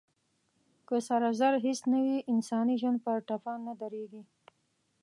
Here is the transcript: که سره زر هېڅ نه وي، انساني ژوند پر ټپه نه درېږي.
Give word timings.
که 0.87 0.95
سره 1.07 1.29
زر 1.39 1.53
هېڅ 1.65 1.79
نه 1.91 1.99
وي، 2.05 2.17
انساني 2.31 2.75
ژوند 2.81 2.99
پر 3.05 3.17
ټپه 3.27 3.53
نه 3.65 3.73
درېږي. 3.81 4.23